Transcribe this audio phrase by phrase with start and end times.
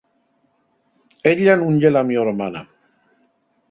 [1.33, 2.69] Ella nun ye la mio hermana.